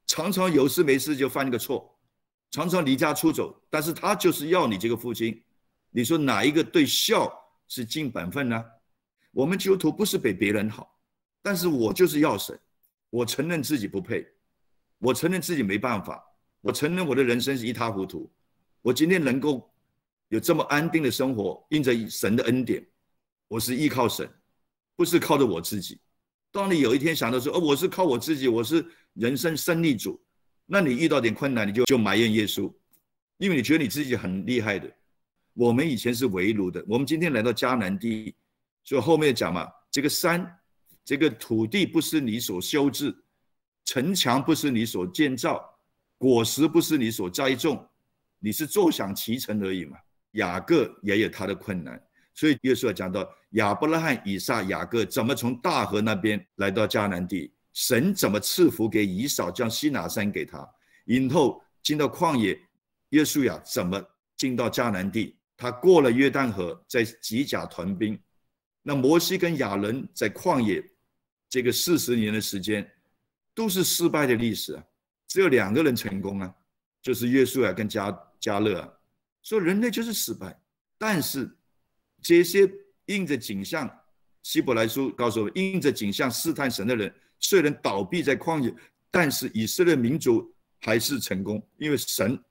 [0.07, 1.97] 常常有事没事就犯一个错，
[2.49, 5.43] 常常离家出走，但是他就是要你这个父亲，
[5.89, 7.29] 你说哪一个对孝
[7.67, 8.65] 是尽本分呢？
[9.31, 10.97] 我们基督徒不是比别人好，
[11.41, 12.57] 但是我就是要神，
[13.09, 14.25] 我承认自己不配，
[14.97, 16.23] 我承认自己没办法，
[16.61, 18.31] 我承认我的人生是一塌糊涂，
[18.81, 19.69] 我今天能够
[20.29, 22.81] 有这么安定的生活，因着神的恩典，
[23.49, 24.27] 我是依靠神，
[24.95, 25.99] 不是靠着我自己。
[26.51, 30.19] 当你有一天想到说，哦，我是靠我自己，我是人生胜利主，
[30.65, 32.71] 那你遇到点困难，你就就埋怨耶稣，
[33.37, 34.91] 因为你觉得你自己很厉害的。
[35.53, 38.33] 我们以前是围炉的，我们今天来到迦南地，
[38.83, 40.59] 所以后面讲嘛，这个山，
[41.03, 43.15] 这个土地不是你所修治，
[43.85, 45.63] 城墙不是你所建造，
[46.17, 47.87] 果实不是你所栽种，
[48.39, 49.97] 你是坐享其成而已嘛。
[50.33, 52.01] 雅各也有他的困难。
[52.39, 60.65] 所以耶稣讲到亚伯拉罕、以撒、雅各怎么从大河那边来到迦南地，神怎么赐福给以扫，将西拿山给他，
[61.03, 62.57] 以后进到旷野，
[63.09, 64.01] 耶稣呀怎么
[64.37, 65.35] 进到迦南地？
[65.57, 68.17] 他过了约旦河，在吉甲屯兵。
[68.83, 70.81] 那摩西跟亚伦在旷野
[71.49, 72.89] 这个四十年的时间，
[73.53, 74.83] 都是失败的历史啊，
[75.27, 76.55] 只有两个人成功啊，
[77.01, 78.89] 就是约书亚跟加加勒啊。
[79.43, 80.57] 说人类就是失败，
[80.97, 81.53] 但是。
[82.21, 82.69] 这些
[83.05, 83.89] 印着景象，
[84.43, 88.73] 希伯来书告诉我们，印着景象试探神的人，虽然倒闭在旷野，
[89.09, 92.41] 但是以色列民族还是成功，因为神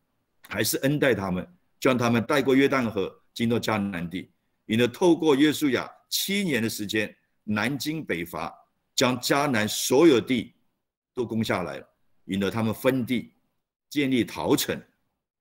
[0.48, 1.46] 还是恩待他们，
[1.80, 4.30] 将他们带过约旦河，进到迦南地，
[4.66, 8.52] 引得透过约书亚七年的时间，南京北伐，
[8.94, 10.54] 将迦南所有地
[11.14, 11.88] 都攻下来了，
[12.24, 13.32] 引得他们分地，
[13.88, 14.80] 建立陶城，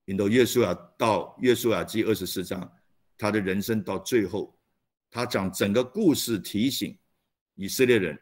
[0.05, 2.71] 引得约书亚到约书亚记二十四章。
[3.17, 4.55] 他的人生到最后，
[5.09, 6.97] 他讲整个故事提醒
[7.55, 8.19] 以色列人，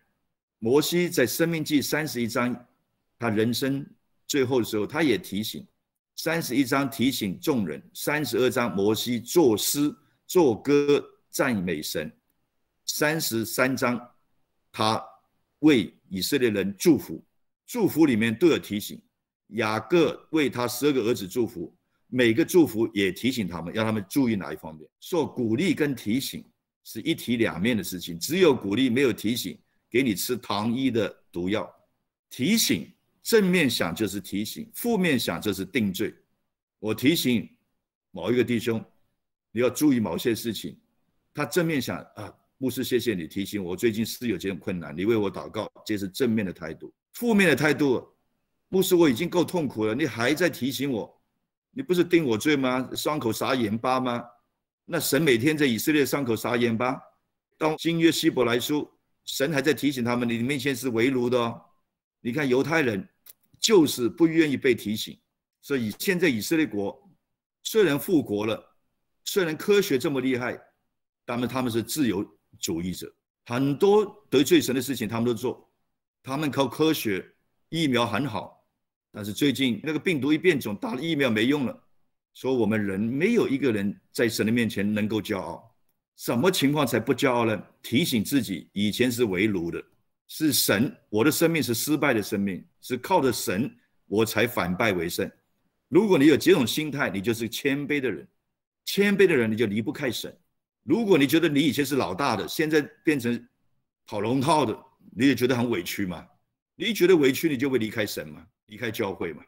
[0.60, 2.68] 摩西在生命记三十一章，
[3.20, 3.86] 他人生
[4.28, 5.68] 最后的时候，他也提醒
[6.16, 9.94] 三十一章提醒众人，三十二章摩西作诗
[10.26, 12.10] 作歌赞美神，
[12.86, 14.00] 三十三章
[14.72, 15.04] 他
[15.60, 17.22] 为以色列人祝福，
[17.66, 19.02] 祝福里面都有提醒，
[19.50, 21.76] 雅各为他十二个儿子祝福。
[22.08, 24.88] 每个祝福也提醒他们，要他们注意哪一方面。
[25.00, 26.44] 说鼓励跟提醒
[26.84, 31.70] 是一体两面的事情，只有鼓励没有提醒，给你吃糖衣的毒药。
[32.30, 32.91] 提醒
[33.24, 36.13] 正面想就是提醒，负面想就是定罪。
[36.80, 37.50] 我提醒
[38.12, 38.84] 某一个弟兄，
[39.52, 40.78] 你要注意某些事情。
[41.34, 46.94] 他正面想啊，牧师，谢谢你提醒我，最近是有这种困难，你为我祷告，这是正面的态度。
[47.13, 48.08] 负面的态度，
[48.70, 51.22] 牧师，我已经够痛苦了，你还在提醒我，
[51.76, 52.90] 你不是定我罪吗？
[52.96, 54.24] 伤口撒盐巴吗？
[54.86, 56.98] 那神每天在以色列伤口撒盐巴，
[57.58, 58.90] 到新约希伯来书，
[59.26, 61.62] 神还在提醒他们，你面前是为奴的哦。
[62.22, 63.06] 你看犹太人
[63.60, 65.20] 就是不愿意被提醒，
[65.62, 66.98] 所以现在以色列国
[67.64, 68.64] 虽然复国了，
[69.26, 70.58] 虽然科学这么厉害。
[71.28, 72.24] 他们他们是自由
[72.60, 73.12] 主义者，
[73.48, 75.68] 很多得罪神的事情他们都做，
[76.22, 77.28] 他们靠科学，
[77.70, 78.64] 疫苗很好，
[79.15, 81.84] 但是最近那个病毒一变种，打了疫苗没用了，
[82.34, 85.73] 说我们人没有一个人在神的面前能够骄傲，
[86.17, 87.63] 什么情况才不骄傲呢？
[87.82, 89.82] 提醒自己以前是为奴的，
[90.28, 93.73] 是神，我的生命是失败的生命，是靠着神
[94.06, 95.32] 我才反败为胜。
[95.88, 98.28] 如果你有这种心态，你就是谦卑的人，
[98.84, 100.38] 谦卑的人你就离不开神。
[100.84, 103.47] 如果你觉得你以前是老大的，现在变成
[104.06, 104.78] 跑龙套的，
[105.15, 106.28] 你也觉得很委屈吗？
[106.75, 109.43] 你觉得委屈，你就会离开神嘛，离开教会嘛。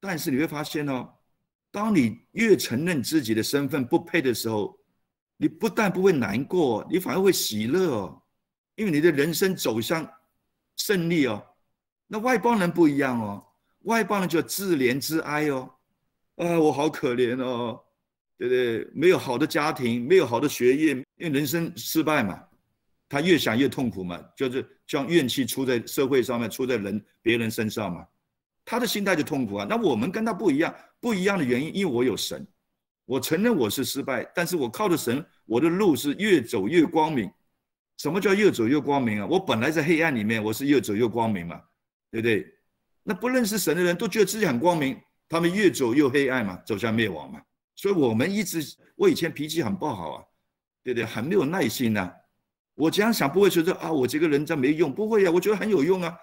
[0.00, 1.08] 但是你会发现哦，
[1.70, 4.78] 当你越承认自己的身份不配的时候，
[5.36, 8.22] 你不但不会难过，你反而会喜乐哦，
[8.76, 10.08] 因为你的人生走向
[10.76, 11.44] 胜利哦。
[12.06, 13.46] 那外邦人不一样哦，
[13.80, 15.74] 外邦人就自怜自哀哦，
[16.36, 17.84] 啊，我好可怜哦。
[18.40, 18.88] 对不对？
[18.94, 22.40] 没有好的家庭，没有好的学业，因为人生失败嘛，
[23.08, 28.06] 他越想越痛苦嘛，就是将怨气出在社会上面，出在人别人身上嘛，
[28.68, 29.66] 他的心态就痛苦啊。
[29.66, 32.46] 那我们跟他不一样，不一样的原因，因为我有神，
[33.06, 37.30] 我承认我是失败，但是我靠着神，我的路是越走越光明。
[37.96, 39.26] 什么叫越走越光明啊？
[39.26, 41.58] 我本来在黑暗里面，我是越走越光明嘛，
[42.10, 42.46] 对不对？
[43.02, 45.00] 那不认识神的人都觉得自己很光明，
[45.30, 47.40] 他们越走越黑暗嘛，走向灭亡嘛。
[47.74, 48.62] 所以，我们一直，
[48.96, 50.24] 我以前脾气很不好啊，
[50.84, 51.06] 对不对？
[51.06, 52.12] 很没有耐心呐。
[52.74, 56.14] 我这样想，不会觉得啊，我这个人真没用，不会呀，我觉得很有用啊。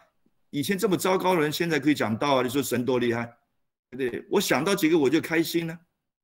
[0.55, 2.41] 以前这么糟糕的人，现在可以讲道啊。
[2.41, 3.25] 你说神多厉害，
[3.91, 4.25] 对不对？
[4.29, 5.77] 我想到几个我就开心呢，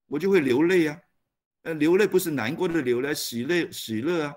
[0.07, 0.97] 我就会流泪啊。
[1.63, 4.33] 呃，流泪不是难过的流泪，喜乐喜乐啊。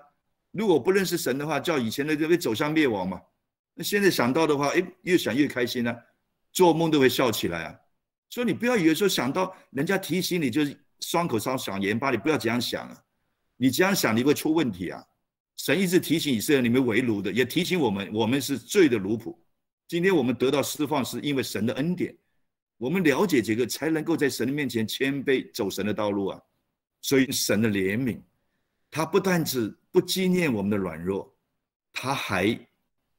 [0.51, 3.21] 如果不认识神的话，叫以前的就会走向灭亡嘛。
[3.73, 5.95] 那现在想到的话，哎，越想越开心啊，
[6.51, 7.75] 做梦都会笑起来啊。
[8.29, 10.77] 所以你不要以为说想到人家提醒你就是。
[11.01, 12.97] 双口烧想盐巴，你不要这样想啊！
[13.57, 15.03] 你这样想，你会出问题啊！
[15.57, 19.37] 神一直提醒以色列你们为奴的，也提醒我们，我们是罪的奴仆。
[19.87, 22.15] 今天我们得到释放，是因为神的恩典。
[22.77, 26.41] 我们了解这个，才能够在神的面前谦卑，走神的道路啊！
[27.01, 28.19] 所以神的怜悯，
[28.89, 31.31] 他不但只不纪念我们的软弱，
[31.93, 32.57] 他还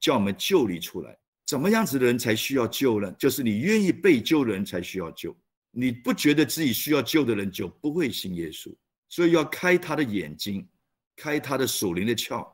[0.00, 1.16] 叫我们救你出来。
[1.46, 3.10] 怎么样子的人才需要救呢？
[3.12, 5.34] 就是你愿意被救的人才需要救。
[5.70, 8.74] 你不觉得自己需要救的人就不会信耶稣，
[9.08, 10.66] 所以要开他的眼睛，
[11.14, 12.46] 开他的属灵的窍，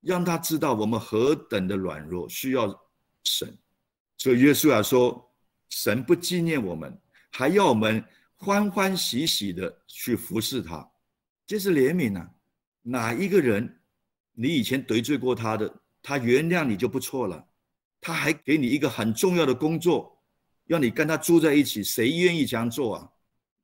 [0.00, 2.68] 让他知道我们何等的软弱，需要
[3.24, 3.56] 神。
[4.16, 5.32] 所以约书亚说
[5.70, 8.04] ：“神不纪念我们，还要我们
[8.36, 10.86] 欢欢喜喜的去服侍他。”
[11.46, 12.30] 这是怜悯啊！
[12.82, 13.80] 哪一个人
[14.32, 17.48] 你以前得罪过他的，他原谅你就不错了，
[18.00, 20.16] 他还给你一个很重要的工作。
[20.66, 23.10] 要你跟他住在一起，谁愿意这样做啊？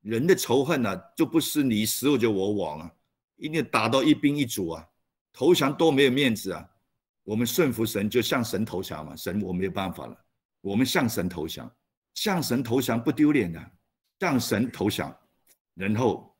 [0.02, 2.90] 人的仇恨呢，就不是你死我就我亡啊，
[3.36, 4.86] 一定打到一兵一卒啊，
[5.32, 6.68] 投降多没有面子啊！
[7.26, 10.16] 我们顺服神，就向神投降嘛，神我没有办法了，
[10.60, 11.68] 我们向神投降，
[12.14, 13.60] 向神投降不丢脸的，
[14.20, 15.14] 向神投降，
[15.74, 16.32] 然后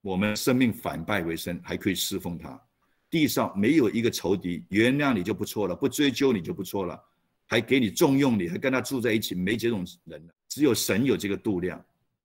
[0.00, 2.60] 我们生命反败为胜，还可以侍奉他。
[3.08, 7.00] 地上没有一个仇敌，原谅你就不错了，不追究你就不错了。
[7.46, 11.82] 还给你重用你，还跟他住在一起，没这种人只有神有这个度量。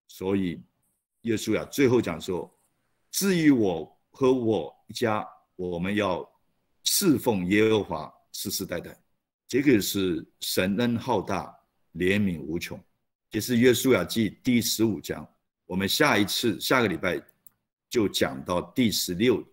[0.08, 0.60] 所以，
[1.22, 2.52] 耶稣呀，最后讲说
[3.12, 5.24] ：“至于我和我家，
[5.56, 6.28] 我们要
[6.89, 8.97] 侍奉耶和华，世世代代。”
[9.45, 11.54] 这个是神恩浩大，
[11.95, 12.82] 怜悯无穷。
[13.30, 15.28] 这是约书亚记第十五章。
[15.65, 17.21] 我们下一次下个礼拜
[17.90, 19.46] 就讲到第十六。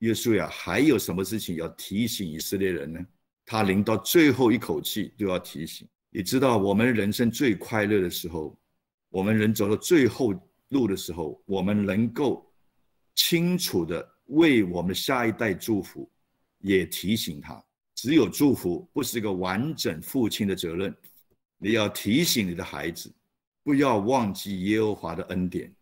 [0.00, 3.00] 约书亚还有什么事情要提醒以色列人呢？
[3.46, 8.54] 他临到最后一口气，都要提醒你知道，我们人生最快乐的时候，
[9.08, 10.34] 我们人走到最后
[10.68, 12.46] 路的时候，我们能够
[13.14, 16.10] 清楚的为我们下一代祝福，
[16.60, 17.62] 也提醒他，
[17.94, 20.94] 只有祝福不是一个完整父亲的责任，
[21.58, 23.12] 你要提醒你的孩子，
[23.62, 25.72] 不要忘记耶和华的恩典，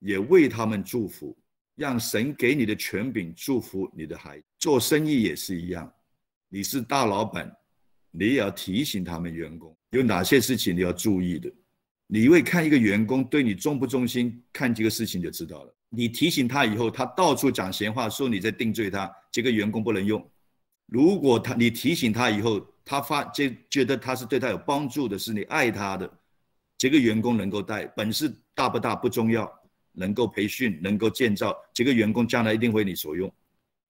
[0.00, 1.36] 也为他们祝福，
[1.74, 4.44] 让神给你的权柄祝福你的孩子。
[4.58, 5.92] 做生意也是一样。
[6.48, 7.54] 你是大老板，
[8.10, 11.52] 你也要提醒他们员工有哪些事情你要注意的。
[12.06, 15.74] 你会看一个员工对你忠不忠心，看这个事情就知道了。
[15.90, 20.24] 你提醒他以后，他到处讲闲话，说你在定罪他，这个员工不能用。
[20.86, 26.10] 如果他你提醒他以后，他发觉觉得他是对他有帮助的，是你爱他的，
[26.76, 29.50] 这个员工能够带，本事大不大不重要，
[29.92, 33.32] 能够培训，能够建造，这个员工将来一定为你所用。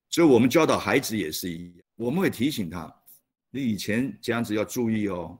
[0.08, 2.92] 所以我们教导孩子也是一样，我们会提醒他，
[3.50, 5.38] 你以前这样子要注意哦。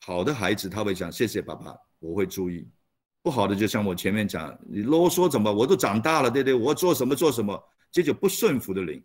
[0.00, 2.66] 好的孩子他会讲谢谢爸爸，我会注意。
[3.28, 5.52] 不好的就像我前面讲，你啰嗦怎么？
[5.52, 6.54] 我都长大了，对不对？
[6.54, 7.62] 我做什么做什么，
[7.92, 9.04] 这就不顺服的灵。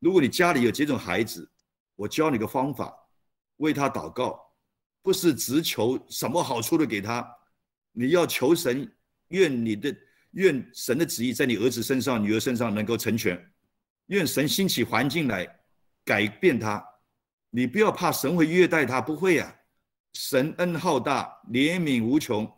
[0.00, 1.48] 如果你家里有这种孩子，
[1.94, 2.92] 我教你个方法，
[3.58, 4.40] 为他祷告，
[5.02, 7.24] 不是只求什么好处都给他，
[7.92, 8.92] 你要求神，
[9.28, 9.96] 愿你的
[10.32, 13.40] 愿神的旨意在你儿子身上、女儿身上能够成全，
[14.06, 15.46] 愿神兴起环境来
[16.04, 16.84] 改变他。
[17.50, 19.54] 你不要怕神会虐待他，不会呀。
[20.14, 22.52] 神恩浩大，怜悯无穷。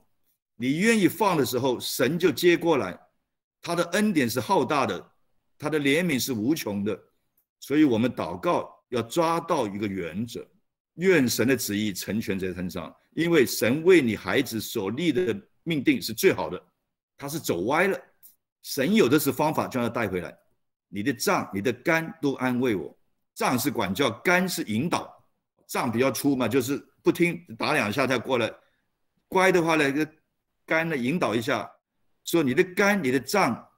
[0.63, 2.97] 你愿意放的时候，神就接过来。
[3.61, 5.13] 他的恩典是浩大的，
[5.59, 6.97] 他的怜悯是无穷的。
[7.59, 10.47] 所以，我们祷告要抓到一个原则：
[10.95, 12.95] 愿神的旨意成全在身上。
[13.15, 16.65] 因为神为你孩子所立的命定是最好的。
[17.19, 18.01] 他是走歪了，
[18.63, 20.33] 神有的是方法，将他带回来。
[20.87, 22.97] 你的杖、你的肝都安慰我。
[23.35, 25.13] 杖是管教，肝是引导。
[25.67, 28.49] 杖比较粗嘛，就是不听打两下再过来。
[29.27, 30.07] 乖的话呢，
[30.67, 31.71] 肝呢引导一下，
[32.25, 33.69] 说你的肝、你的脏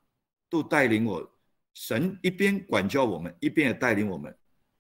[0.49, 1.31] 都带领我。
[1.75, 4.33] 神一边管教我们，一边也带领我们。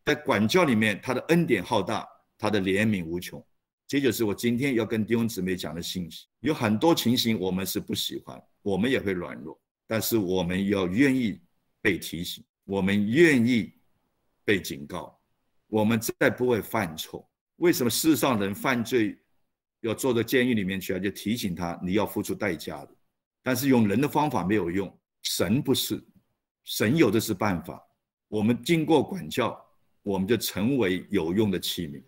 [0.04, 2.06] 在管教里面，他的恩典浩大，
[2.38, 3.44] 他的怜悯无穷。
[3.86, 6.26] 这就是我今天要跟弟兄姊妹讲的信息。
[6.40, 11.40] 有很多情形我们是不喜欢，我们也会软弱，但是我们要愿意
[11.82, 13.72] 被提醒，我们愿意
[14.44, 15.18] 被警告。
[15.66, 17.28] 我们再不会犯错。
[17.56, 19.18] 为什么世上人犯罪
[19.88, 20.98] 要坐到监狱里面去啊？
[20.98, 22.90] 就提醒他你要付出代价的。
[23.42, 26.02] 但是用人的方法没有用，神不是，
[26.64, 27.82] 神有的是办法。
[28.28, 29.58] 我们经过管教，
[30.02, 32.02] 我们就成为有用的器皿，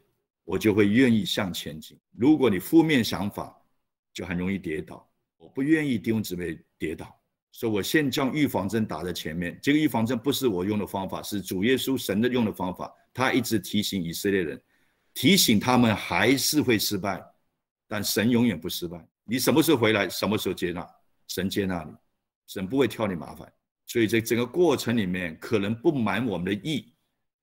[0.45, 1.99] 我就会愿意向前进。
[2.17, 3.55] 如果你负面想法，
[4.13, 5.07] 就很容易跌倒。
[5.37, 7.15] 我不愿意弟兄姊妹跌倒。
[7.53, 9.59] 所以我先将预防针打在前面。
[9.63, 12.93] 这个预防针不是我用的方法，是主耶稣神的用的方法。
[13.15, 14.63] 他一直提醒以色列人，
[15.15, 17.23] 提醒他们还是会失败，
[17.89, 19.03] 但神永远不失败。
[19.25, 20.87] 你什么时候回来，什么时候接纳，
[21.29, 21.93] 神接纳你，
[22.47, 23.51] 神不会挑你麻烦。
[23.87, 26.93] 所以在整个过程里面，可能不满我们的意，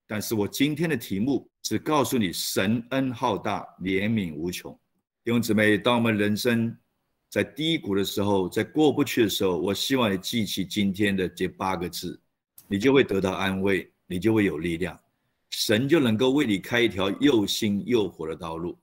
[0.07, 4.71] 但是我今天的题目只告诉你，神恩浩大，怜悯无穷。
[5.23, 6.75] 弟兄姊妹，当我们人生。
[7.29, 12.21] 在低谷的时候，在过不去的时候，我希望你记起今天的这八个字，
[12.67, 14.95] 你就会得到安慰，你就会有力量，
[15.49, 18.77] 神就能够为你开一条又新又活的道路。